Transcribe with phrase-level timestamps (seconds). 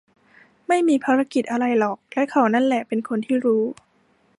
[0.67, 3.63] ไม่มีภารกิจอะไรหรอก และเขานั่นแหละเป็นคนที่รู้